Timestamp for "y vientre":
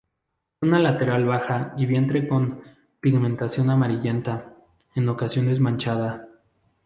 1.77-2.27